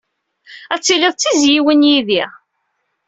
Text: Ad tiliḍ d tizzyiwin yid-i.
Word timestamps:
Ad 0.73 0.81
tiliḍ 0.81 1.13
d 1.15 1.19
tizzyiwin 1.19 1.87
yid-i. 1.89 2.23